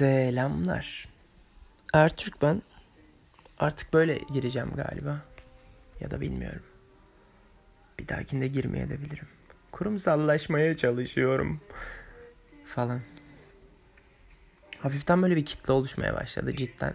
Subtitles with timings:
[0.00, 1.08] Selamlar.
[1.94, 2.62] Ertürk ben.
[3.58, 5.20] Artık böyle gireceğim galiba.
[6.00, 6.62] Ya da bilmiyorum.
[7.98, 9.28] Bir dahakinde girmeye de bilirim.
[9.72, 11.60] Kurumsallaşmaya çalışıyorum.
[12.64, 13.00] Falan.
[14.78, 16.94] Hafiften böyle bir kitle oluşmaya başladı cidden.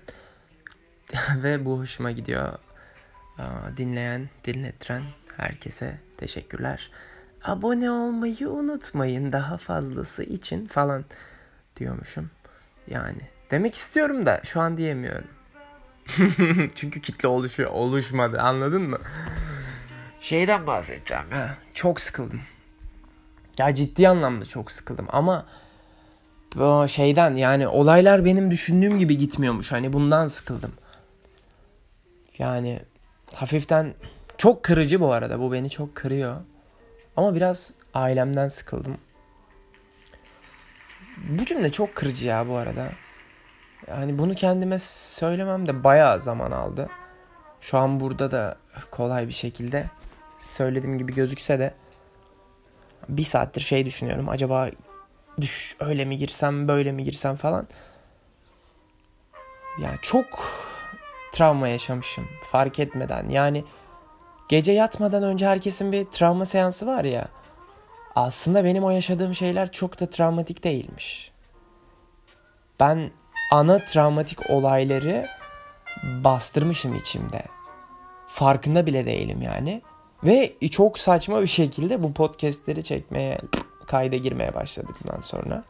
[1.43, 2.59] Ve bu hoşuma gidiyor.
[3.77, 5.03] Dinleyen, dinlettiren
[5.37, 6.91] herkese teşekkürler.
[7.43, 11.05] Abone olmayı unutmayın daha fazlası için falan
[11.75, 12.29] diyormuşum.
[12.87, 13.21] Yani
[13.51, 15.27] demek istiyorum da şu an diyemiyorum.
[16.75, 18.97] Çünkü kitle oluşuyor, oluşmadı anladın mı?
[20.21, 21.57] Şeyden bahsedeceğim ha.
[21.73, 22.41] Çok sıkıldım.
[23.57, 25.45] Ya ciddi anlamda çok sıkıldım ama
[26.55, 29.71] bu şeyden yani olaylar benim düşündüğüm gibi gitmiyormuş.
[29.71, 30.71] Hani bundan sıkıldım.
[32.37, 32.79] Yani
[33.33, 33.93] hafiften
[34.37, 35.39] çok kırıcı bu arada.
[35.39, 36.35] Bu beni çok kırıyor.
[37.17, 38.97] Ama biraz ailemden sıkıldım.
[41.29, 42.89] Bu cümle çok kırıcı ya bu arada.
[43.87, 46.89] Yani bunu kendime söylemem de bayağı zaman aldı.
[47.61, 48.57] Şu an burada da
[48.91, 49.85] kolay bir şekilde
[50.39, 51.73] söylediğim gibi gözükse de
[53.09, 54.29] bir saattir şey düşünüyorum.
[54.29, 54.69] Acaba
[55.41, 57.67] düş öyle mi girsem böyle mi girsem falan.
[59.81, 60.25] Yani çok
[61.33, 63.29] travma yaşamışım fark etmeden.
[63.29, 63.63] Yani
[64.49, 67.27] gece yatmadan önce herkesin bir travma seansı var ya.
[68.15, 71.31] Aslında benim o yaşadığım şeyler çok da travmatik değilmiş.
[72.79, 73.11] Ben
[73.51, 75.25] ana travmatik olayları
[76.03, 77.43] bastırmışım içimde.
[78.27, 79.81] Farkında bile değilim yani.
[80.23, 83.37] Ve çok saçma bir şekilde bu podcastleri çekmeye,
[83.87, 85.63] kayda girmeye başladıktan sonra.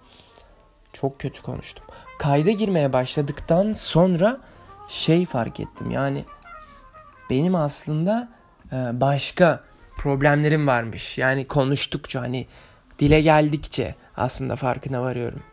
[0.93, 1.83] Çok kötü konuştum.
[2.19, 4.41] Kayda girmeye başladıktan sonra
[4.89, 5.91] şey fark ettim.
[5.91, 6.25] Yani
[7.30, 8.30] benim aslında
[8.71, 9.63] e, başka
[9.97, 11.17] problemlerim varmış.
[11.17, 12.47] Yani konuştukça hani
[12.99, 15.43] dile geldikçe aslında farkına varıyorum.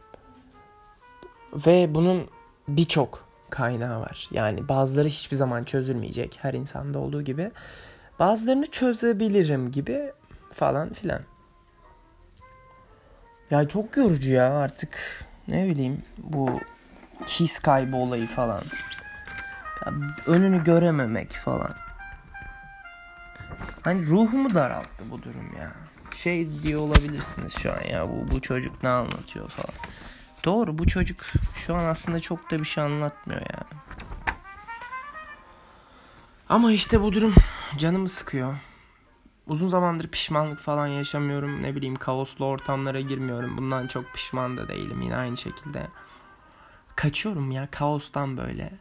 [1.52, 2.28] Ve bunun
[2.68, 4.28] birçok kaynağı var.
[4.30, 7.50] Yani bazıları hiçbir zaman çözülmeyecek her insanda olduğu gibi.
[8.18, 10.12] Bazılarını çözebilirim gibi
[10.52, 11.22] falan filan.
[13.50, 16.60] Ya çok yorucu ya artık ne bileyim bu
[17.26, 18.62] his kaybı olayı falan.
[19.86, 19.92] Ya
[20.26, 21.74] önünü görememek falan.
[23.82, 25.72] Hani ruhumu daralttı bu durum ya.
[26.14, 29.74] Şey diye olabilirsiniz şu an ya bu, bu çocuk ne anlatıyor falan.
[30.44, 31.20] Doğru bu çocuk
[31.54, 33.64] şu an aslında çok da bir şey anlatmıyor ya.
[36.48, 37.34] Ama işte bu durum
[37.78, 38.56] canımı sıkıyor.
[39.46, 41.62] Uzun zamandır pişmanlık falan yaşamıyorum.
[41.62, 43.58] Ne bileyim kaoslu ortamlara girmiyorum.
[43.58, 45.86] Bundan çok pişman da değilim yine aynı şekilde.
[46.96, 48.72] Kaçıyorum ya kaostan böyle.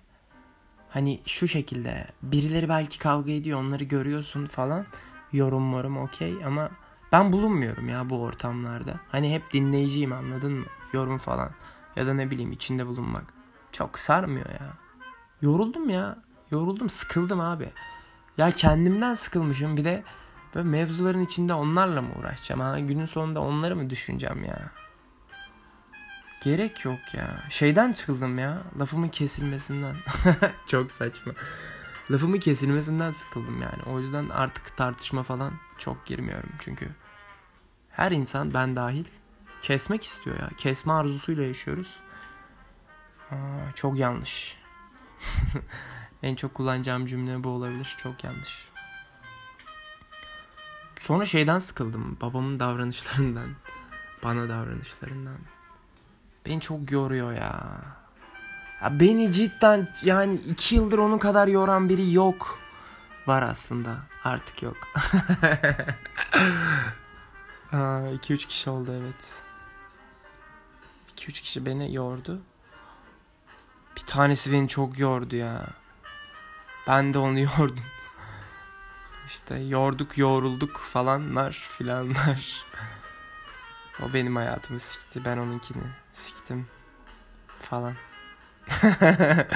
[0.94, 4.85] Hani şu şekilde birileri belki kavga ediyor onları görüyorsun falan.
[5.34, 6.69] Yorum yorum okey ama
[7.12, 9.00] ben bulunmuyorum ya bu ortamlarda.
[9.09, 10.66] Hani hep dinleyiciyim anladın mı?
[10.94, 11.51] Yorum falan.
[11.96, 13.24] Ya da ne bileyim içinde bulunmak.
[13.72, 14.74] Çok sarmıyor ya.
[15.41, 16.18] Yoruldum ya.
[16.51, 17.69] Yoruldum sıkıldım abi.
[18.38, 20.03] Ya kendimden sıkılmışım bir de
[20.56, 22.62] böyle mevzuların içinde onlarla mı uğraşacağım?
[22.62, 22.80] Ha?
[22.80, 24.72] Günün sonunda onları mı düşüneceğim ya?
[26.41, 27.28] Gerek yok ya.
[27.50, 28.57] Şeyden sıkıldım ya.
[28.79, 29.96] Lafımın kesilmesinden.
[30.68, 31.34] çok saçma.
[32.12, 33.84] Lafımın kesilmesinden sıkıldım yani.
[33.94, 36.50] O yüzden artık tartışma falan çok girmiyorum.
[36.59, 36.90] Çünkü
[37.90, 39.06] her insan ben dahil
[39.62, 40.50] kesmek istiyor ya.
[40.57, 42.00] Kesme arzusuyla yaşıyoruz.
[43.31, 43.35] Aa,
[43.75, 44.57] çok yanlış.
[46.24, 47.96] en çok kullanacağım cümle bu olabilir.
[47.97, 48.66] Çok yanlış.
[51.00, 52.18] Sonra şeyden sıkıldım.
[52.22, 53.50] Babamın davranışlarından.
[54.24, 55.38] Bana davranışlarından.
[56.46, 57.81] Beni çok yoruyor ya.
[58.81, 62.59] ya beni cidden yani iki yıldır onun kadar yoran biri yok.
[63.28, 63.97] Var aslında.
[64.24, 64.78] Artık yok.
[67.72, 69.16] 2-3 kişi oldu evet.
[71.18, 72.41] 2-3 kişi beni yordu.
[73.96, 75.66] Bir tanesi beni çok yordu ya.
[76.88, 77.85] Ben de onu yordum.
[79.28, 82.66] İşte yorduk yorulduk falanlar filanlar.
[84.01, 85.25] O benim hayatımı sikti.
[85.25, 86.67] Ben onunkini siktim.
[87.62, 87.94] Falan.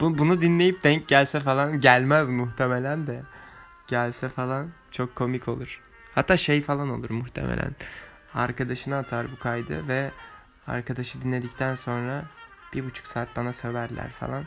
[0.00, 3.22] Bunu dinleyip denk gelse falan gelmez muhtemelen de.
[3.86, 5.80] Gelse falan çok komik olur.
[6.14, 7.76] Hatta şey falan olur muhtemelen.
[8.34, 10.10] Arkadaşına atar bu kaydı ve
[10.66, 12.24] arkadaşı dinledikten sonra
[12.74, 14.44] bir buçuk saat bana söverler falan.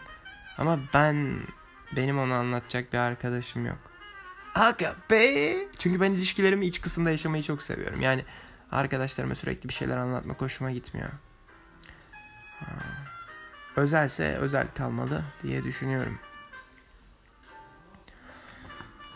[0.57, 1.39] Ama ben
[1.95, 3.77] benim onu anlatacak bir arkadaşım yok.
[4.55, 5.57] Aga be.
[5.79, 8.01] Çünkü ben ilişkilerimi iç kısımda yaşamayı çok seviyorum.
[8.01, 8.25] Yani
[8.71, 11.09] arkadaşlarıma sürekli bir şeyler anlatmak hoşuma gitmiyor.
[13.75, 16.19] Özelse özel kalmalı diye düşünüyorum.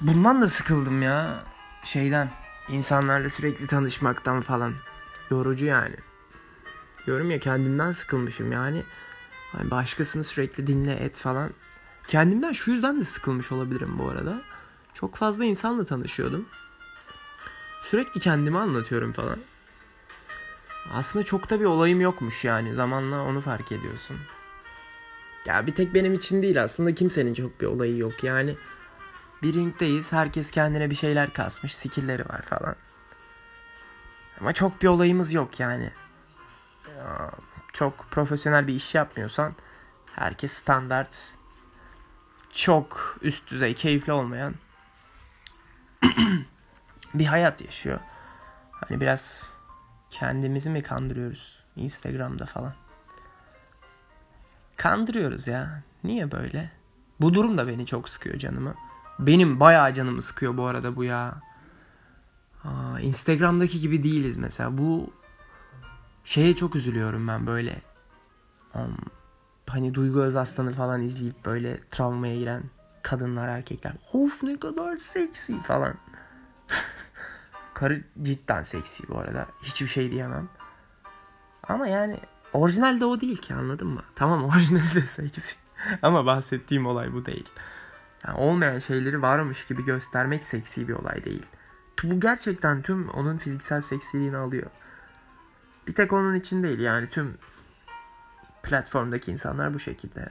[0.01, 1.43] Bundan da sıkıldım ya.
[1.83, 2.29] Şeyden.
[2.69, 4.73] insanlarla sürekli tanışmaktan falan.
[5.31, 5.95] Yorucu yani.
[7.05, 8.83] Diyorum ya kendimden sıkılmışım yani.
[9.57, 11.49] Yani başkasını sürekli dinle et falan.
[12.07, 14.41] Kendimden şu yüzden de sıkılmış olabilirim bu arada.
[14.93, 16.45] Çok fazla insanla tanışıyordum.
[17.85, 19.39] Sürekli kendimi anlatıyorum falan.
[20.93, 22.73] Aslında çok da bir olayım yokmuş yani.
[22.73, 24.17] Zamanla onu fark ediyorsun.
[25.45, 28.55] Ya bir tek benim için değil aslında kimsenin çok bir olayı yok yani.
[29.43, 30.13] Bir ringdeyiz.
[30.13, 31.75] Herkes kendine bir şeyler kasmış.
[31.75, 32.75] Skill'leri var falan.
[34.39, 35.91] Ama çok bir olayımız yok yani.
[37.73, 39.53] Çok profesyonel bir iş yapmıyorsan
[40.15, 41.33] herkes standart
[42.51, 44.55] çok üst düzey keyifli olmayan
[47.19, 47.99] bir hayat yaşıyor.
[48.71, 49.53] Hani biraz
[50.09, 52.73] kendimizi mi kandırıyoruz Instagram'da falan.
[54.77, 55.83] Kandırıyoruz ya.
[56.03, 56.71] Niye böyle?
[57.21, 58.75] Bu durum da beni çok sıkıyor canımı.
[59.19, 61.41] Benim bayağı canımı sıkıyor bu arada bu ya.
[62.63, 64.77] Aa, Instagram'daki gibi değiliz mesela.
[64.77, 65.13] Bu
[66.23, 67.81] şeye çok üzülüyorum ben böyle.
[68.75, 68.97] Um,
[69.67, 72.63] hani Duygu Özaslan'ı falan izleyip böyle travmaya giren
[73.01, 73.93] kadınlar erkekler.
[74.13, 75.95] Of ne kadar seksi falan.
[77.75, 79.47] Karı cidden seksi bu arada.
[79.63, 80.49] Hiçbir şey diyemem.
[81.63, 82.19] Ama yani
[82.53, 84.01] orijinal de o değil ki anladın mı?
[84.15, 85.55] Tamam orijinal de seksi.
[86.01, 87.49] Ama bahsettiğim olay bu değil.
[88.27, 91.45] Yani olmayan şeyleri varmış gibi göstermek seksi bir olay değil.
[92.03, 94.71] Bu gerçekten tüm onun fiziksel seksiliğini alıyor.
[95.87, 97.37] Bir tek onun için değil yani tüm
[98.63, 100.29] platformdaki insanlar bu şekilde.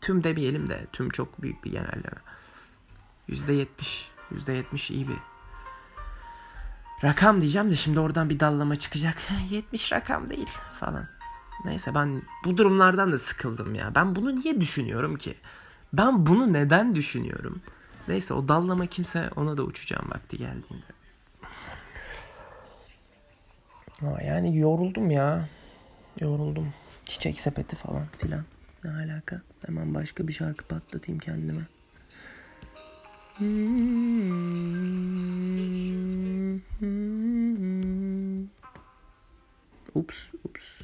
[0.00, 2.18] Tüm demeyelim de tüm çok büyük bir genelleme.
[3.28, 3.66] %70,
[4.32, 5.16] %70 iyi bir
[7.04, 9.16] rakam diyeceğim de şimdi oradan bir dallama çıkacak.
[9.50, 11.08] 70 rakam değil falan.
[11.64, 13.94] Neyse ben bu durumlardan da sıkıldım ya.
[13.94, 15.34] Ben bunu niye düşünüyorum ki?
[15.92, 17.62] Ben bunu neden düşünüyorum?
[18.08, 20.86] Neyse o dallama kimse ona da uçacağım vakti geldiğinde.
[24.02, 25.48] Aa, yani yoruldum ya.
[26.20, 26.72] Yoruldum.
[27.06, 28.44] Çiçek sepeti falan filan.
[28.84, 29.42] Ne alaka?
[29.66, 31.62] Hemen başka bir şarkı patlatayım kendime.
[33.34, 33.46] Ups,
[40.44, 40.80] ups.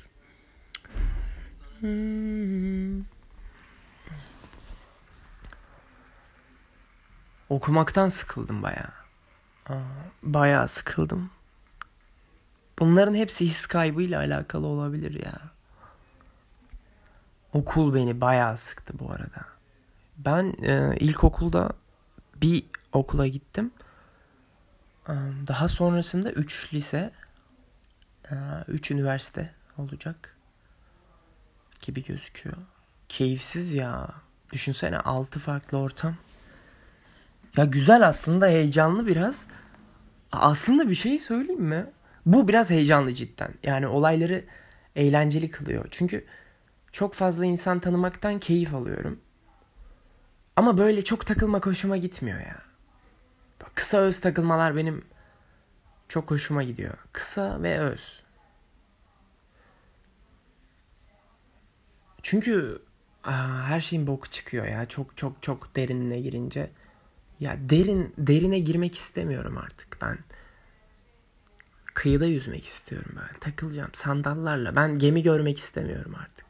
[7.49, 8.91] Okumaktan sıkıldım bayağı.
[10.23, 11.31] Bayağı sıkıldım.
[12.79, 15.41] Bunların hepsi his kaybıyla alakalı olabilir ya.
[17.53, 19.47] Okul beni bayağı sıktı bu arada.
[20.19, 21.80] Ben e, ilkokulda
[22.43, 23.71] bir okula gittim.
[25.47, 27.11] Daha sonrasında 3 lise,
[28.69, 30.37] 3 e, üniversite olacak
[31.83, 32.57] gibi gözüküyor.
[33.09, 34.09] Keyifsiz ya.
[34.53, 36.17] Düşünsene 6 farklı ortam.
[37.57, 39.49] Ya güzel aslında heyecanlı biraz.
[40.33, 41.87] Aslında bir şey söyleyeyim mi?
[42.27, 43.55] Bu biraz heyecanlı cidden.
[43.63, 44.45] Yani olayları
[44.97, 45.89] eğlenceli kılıyor.
[45.91, 46.25] Çünkü
[46.93, 49.21] çok fazla insan tanımaktan keyif alıyorum.
[50.57, 52.71] Ama böyle çok takılmak hoşuma gitmiyor ya.
[53.75, 55.05] Kısa öz takılmalar benim
[56.09, 56.95] çok hoşuma gidiyor.
[57.13, 58.23] Kısa ve öz.
[62.23, 62.83] Çünkü
[63.25, 64.87] aa, her şeyin boku çıkıyor ya.
[64.87, 66.71] Çok çok çok derinine girince.
[67.41, 70.19] Ya derin derine girmek istemiyorum artık ben.
[71.95, 73.39] Kıyıda yüzmek istiyorum böyle.
[73.41, 74.77] Takılacağım sandallarla.
[74.77, 76.47] Ben gemi görmek istemiyorum artık.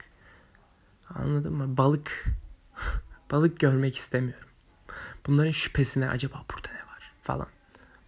[1.09, 1.77] Anladın mı?
[1.77, 2.25] Balık.
[3.31, 4.49] Balık görmek istemiyorum.
[5.27, 7.49] Bunların şüphesine acaba burada ne var falan.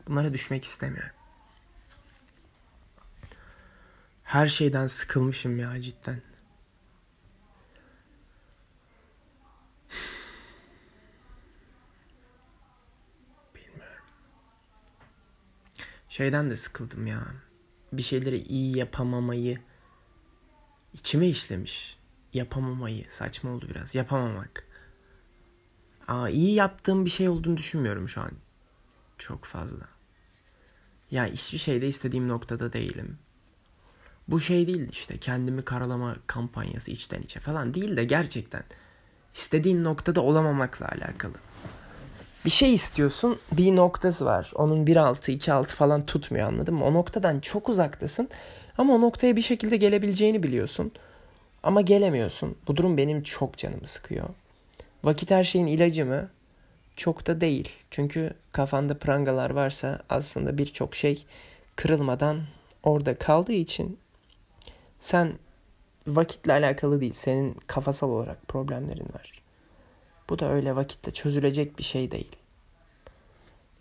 [0.09, 1.17] Bunlara düşmek istemiyorum.
[4.25, 6.23] Her şeyden sıkılmışım ya cidden.
[13.55, 14.05] Bilmiyorum.
[16.09, 17.23] Şeyden de sıkıldım ya.
[17.93, 19.61] Bir şeyleri iyi yapamamayı
[20.93, 21.99] içime işlemiş
[22.33, 23.07] yapamamayı.
[23.11, 23.95] Saçma oldu biraz.
[23.95, 24.72] Yapamamak.
[26.09, 28.30] Aa, iyi yaptığım bir şey olduğunu düşünmüyorum şu an.
[29.18, 29.85] Çok fazla.
[31.11, 33.18] Ya hiçbir şeyde istediğim noktada değilim.
[34.28, 38.62] Bu şey değil işte kendimi karalama kampanyası içten içe falan değil de gerçekten
[39.35, 41.35] istediğin noktada olamamakla alakalı.
[42.44, 44.52] Bir şey istiyorsun bir noktası var.
[44.54, 46.85] Onun 1.6 2.6 falan tutmuyor anladın mı?
[46.85, 48.28] O noktadan çok uzaktasın
[48.78, 50.92] ama o noktaya bir şekilde gelebileceğini biliyorsun.
[51.62, 52.56] Ama gelemiyorsun.
[52.68, 54.28] Bu durum benim çok canımı sıkıyor.
[55.04, 56.30] Vakit her şeyin ilacı mı?
[56.97, 57.68] Çok da değil.
[57.90, 61.26] Çünkü kafanda prangalar varsa aslında birçok şey
[61.76, 62.40] kırılmadan
[62.82, 63.99] orada kaldığı için
[64.99, 65.38] sen
[66.06, 67.12] vakitle alakalı değil.
[67.12, 69.42] Senin kafasal olarak problemlerin var.
[70.30, 72.37] Bu da öyle vakitte çözülecek bir şey değil.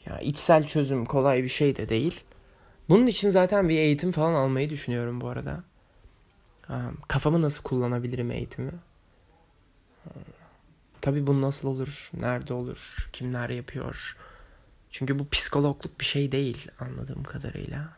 [0.05, 2.23] Ya içsel çözüm kolay bir şey de değil.
[2.89, 5.63] Bunun için zaten bir eğitim falan almayı düşünüyorum bu arada
[7.07, 8.71] kafamı nasıl kullanabilirim eğitimi.
[11.01, 12.10] Tabii bu nasıl olur?
[12.13, 13.10] Nerede olur?
[13.13, 14.17] Kimler yapıyor?
[14.91, 17.89] Çünkü bu psikologluk bir şey değil anladığım kadarıyla.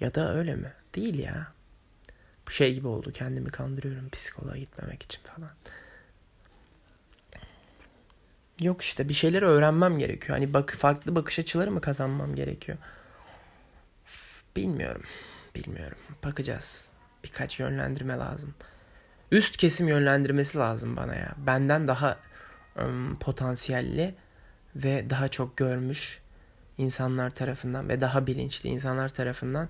[0.00, 0.72] Ya da öyle mi?
[0.94, 1.52] Değil ya.
[2.46, 3.12] Bu şey gibi oldu.
[3.12, 5.50] Kendimi kandırıyorum psikoloğa gitmemek için falan.
[8.60, 10.38] Yok işte bir şeyleri öğrenmem gerekiyor.
[10.38, 12.78] Hani bak farklı bakış açıları mı kazanmam gerekiyor?
[14.56, 15.02] Bilmiyorum.
[15.54, 15.98] Bilmiyorum.
[16.24, 16.90] Bakacağız.
[17.24, 18.54] Birkaç yönlendirme lazım.
[19.30, 21.34] Üst kesim yönlendirmesi lazım bana ya.
[21.46, 22.16] Benden daha
[22.76, 24.14] um, potansiyelli
[24.76, 26.20] ve daha çok görmüş
[26.78, 29.68] insanlar tarafından ve daha bilinçli insanlar tarafından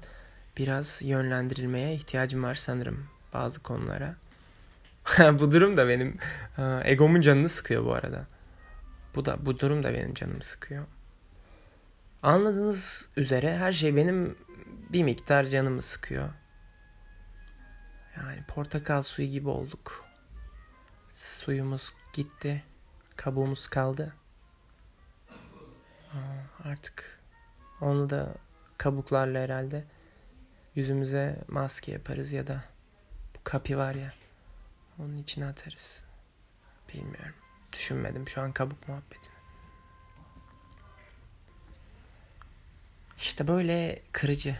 [0.58, 4.14] biraz yönlendirilmeye ihtiyacım var sanırım bazı konulara.
[5.38, 6.16] bu durum da benim
[6.84, 8.26] egomun canını sıkıyor bu arada.
[9.14, 10.84] Bu da bu durum da benim canımı sıkıyor.
[12.22, 14.36] Anladığınız üzere her şey benim
[14.92, 16.28] bir miktar canımı sıkıyor.
[18.40, 20.04] Yani portakal suyu gibi olduk.
[21.12, 22.64] Suyumuz gitti.
[23.16, 24.14] Kabuğumuz kaldı.
[26.64, 27.20] Artık
[27.80, 28.34] onu da
[28.78, 29.84] kabuklarla herhalde
[30.74, 32.64] yüzümüze maske yaparız ya da
[33.34, 34.12] bu kapi var ya
[34.98, 36.04] onun içine atarız.
[36.94, 37.34] Bilmiyorum.
[37.72, 39.34] Düşünmedim şu an kabuk muhabbetini.
[43.18, 44.56] İşte böyle kırıcı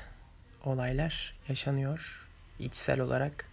[0.64, 3.49] olaylar yaşanıyor içsel olarak.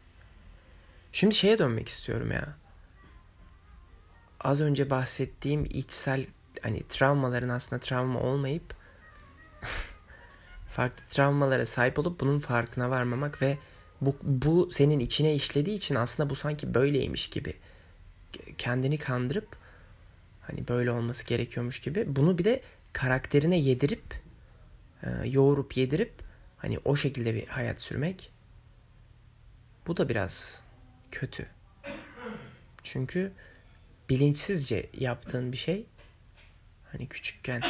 [1.18, 2.58] Şimdi şeye dönmek istiyorum ya.
[4.40, 6.26] Az önce bahsettiğim içsel
[6.62, 8.74] hani travmaların aslında travma olmayıp
[10.70, 13.58] farklı travmalara sahip olup bunun farkına varmamak ve
[14.02, 17.54] bu, bu senin içine işlediği için aslında bu sanki böyleymiş gibi
[18.58, 19.56] kendini kandırıp
[20.42, 22.62] hani böyle olması gerekiyormuş gibi bunu bir de
[22.94, 24.22] karakterine yedirip
[25.04, 26.14] e, yoğurup yedirip
[26.58, 28.32] hani o şekilde bir hayat sürmek
[29.88, 30.67] bu da biraz
[31.12, 31.48] kötü.
[32.84, 33.32] Çünkü
[34.10, 35.86] bilinçsizce yaptığın bir şey
[36.92, 37.62] hani küçükken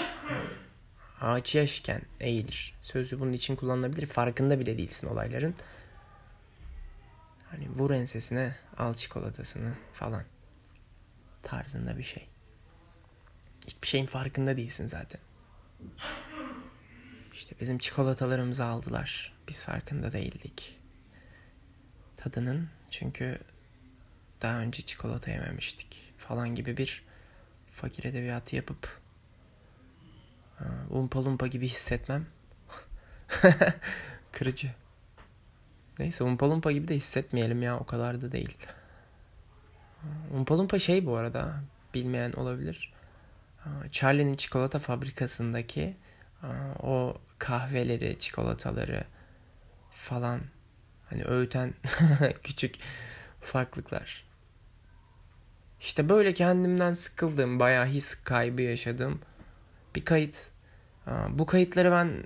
[1.21, 2.75] ağaç yaşken eğilir.
[2.81, 4.07] Sözü bunun için kullanılabilir.
[4.07, 5.55] Farkında bile değilsin olayların.
[7.51, 10.23] Hani vur ensesine al çikolatasını falan
[11.43, 12.27] tarzında bir şey.
[13.67, 15.21] Hiçbir şeyin farkında değilsin zaten.
[17.33, 19.33] İşte bizim çikolatalarımızı aldılar.
[19.47, 20.79] Biz farkında değildik.
[22.15, 23.39] Tadının çünkü
[24.41, 27.03] daha önce çikolata yememiştik falan gibi bir
[27.71, 29.01] fakir edebiyatı yapıp
[30.89, 32.25] umpa lumpa gibi hissetmem.
[34.31, 34.71] Kırıcı.
[35.99, 38.57] Neyse umpa lumpa gibi de hissetmeyelim ya o kadar da değil.
[40.33, 41.61] Umpa lumpa şey bu arada
[41.93, 42.93] bilmeyen olabilir.
[43.91, 45.97] Charlie'nin çikolata fabrikasındaki
[46.83, 49.03] o kahveleri, çikolataları
[49.91, 50.41] falan
[51.09, 51.73] hani öğüten
[52.43, 52.75] küçük
[53.41, 54.27] farklılıklar.
[55.81, 59.19] İşte böyle kendimden sıkıldım, bayağı his kaybı yaşadım.
[59.95, 60.51] Bir kayıt.
[61.29, 62.23] Bu kayıtları ben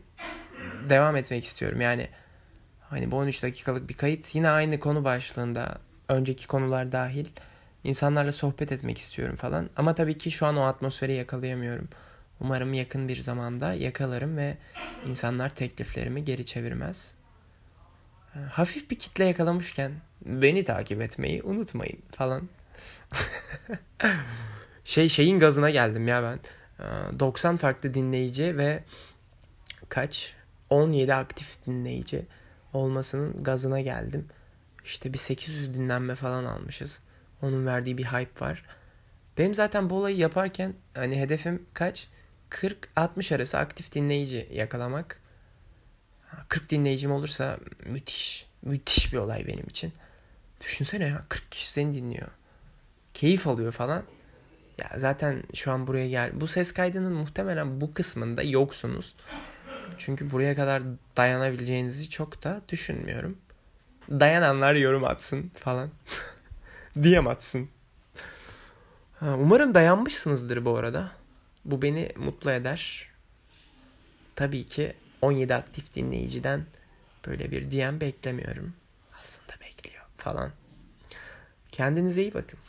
[0.89, 1.81] devam etmek istiyorum.
[1.81, 2.07] Yani
[2.89, 5.77] hani bu 13 dakikalık bir kayıt yine aynı konu başlığında
[6.09, 7.27] önceki konular dahil
[7.83, 9.69] insanlarla sohbet etmek istiyorum falan.
[9.77, 11.89] Ama tabii ki şu an o atmosferi yakalayamıyorum.
[12.39, 14.57] Umarım yakın bir zamanda yakalarım ve
[15.05, 17.20] insanlar tekliflerimi geri çevirmez.
[18.49, 19.91] Hafif bir kitle yakalamışken
[20.25, 22.49] beni takip etmeyi unutmayın falan.
[24.83, 26.39] şey şeyin gazına geldim ya ben.
[27.19, 28.83] 90 farklı dinleyici ve
[29.89, 30.33] kaç
[30.69, 32.25] 17 aktif dinleyici
[32.73, 34.27] olmasının gazına geldim.
[34.85, 37.01] İşte bir 800 dinlenme falan almışız.
[37.41, 38.63] Onun verdiği bir hype var.
[39.37, 42.07] Benim zaten bu olayı yaparken hani hedefim kaç?
[42.49, 45.20] 40-60 arası aktif dinleyici yakalamak.
[46.49, 48.47] 40 dinleyicim olursa müthiş.
[48.61, 49.93] Müthiş bir olay benim için.
[50.61, 52.27] Düşünsene ya 40 kişi seni dinliyor.
[53.13, 54.03] Keyif alıyor falan.
[54.77, 56.41] Ya zaten şu an buraya gel.
[56.41, 59.15] Bu ses kaydının muhtemelen bu kısmında yoksunuz.
[59.97, 60.83] Çünkü buraya kadar
[61.17, 63.37] dayanabileceğinizi çok da düşünmüyorum.
[64.09, 65.89] Dayananlar yorum atsın falan.
[67.01, 67.69] Diyem atsın.
[69.19, 71.11] Ha, umarım dayanmışsınızdır bu arada.
[71.65, 73.09] Bu beni mutlu eder.
[74.35, 76.65] Tabii ki 17 aktif dinleyiciden
[77.27, 78.73] böyle bir DM beklemiyorum.
[79.21, 80.51] Aslında bekliyor falan.
[81.71, 82.59] Kendinize iyi bakın.